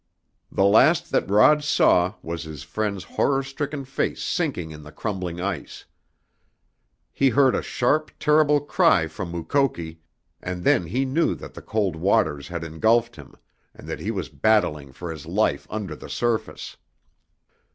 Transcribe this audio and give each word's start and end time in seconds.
The 0.51 0.65
last 0.65 1.11
that 1.11 1.29
Rod 1.29 1.63
saw 1.63 2.15
was 2.23 2.41
his 2.41 2.63
friend's 2.63 3.03
horror 3.03 3.43
stricken 3.43 3.85
face 3.85 4.19
sinking 4.19 4.71
in 4.71 4.81
the 4.81 4.91
crumbling 4.91 5.39
ice; 5.39 5.85
he 7.11 7.29
heard 7.29 7.53
a 7.53 7.61
sharp, 7.61 8.09
terrible 8.19 8.61
cry 8.61 9.05
from 9.05 9.31
Mukoki, 9.31 9.99
and 10.41 10.63
then 10.63 10.87
he 10.87 11.05
knew 11.05 11.35
that 11.35 11.53
the 11.53 11.61
cold 11.61 11.95
waters 11.95 12.47
had 12.47 12.63
engulfed 12.63 13.15
him, 13.15 13.35
and 13.75 13.87
that 13.87 13.99
he 13.99 14.09
was 14.09 14.27
battling 14.27 14.91
for 14.91 15.11
his 15.11 15.27
life 15.27 15.67
under 15.69 15.95
the 15.95 16.09
surface. 16.09 16.77